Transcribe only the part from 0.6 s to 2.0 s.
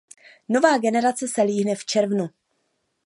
generace se líhne v